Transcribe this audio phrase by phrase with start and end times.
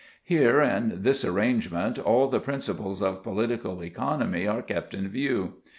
[0.23, 5.57] Here, in this arrangement, all the principles of political economy are kept in view.